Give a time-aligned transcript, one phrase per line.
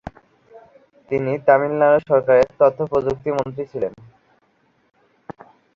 [1.11, 3.93] তিনি তামিলনাড়ু সরকারের তথ্য প্রযুক্তি মন্ত্রী ছিলেন।